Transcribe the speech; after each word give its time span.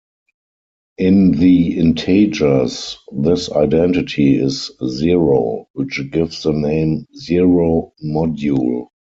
In 0.97 1.33
the 1.33 1.77
integers, 1.77 2.97
this 3.11 3.51
identity 3.51 4.35
is 4.35 4.71
zero, 4.83 5.67
which 5.73 6.01
gives 6.09 6.41
the 6.41 6.53
name 6.53 7.05
"zero 7.15 7.93
module". 8.03 8.87